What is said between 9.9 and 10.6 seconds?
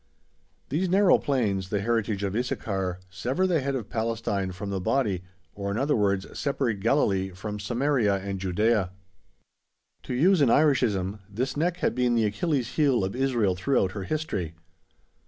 To use an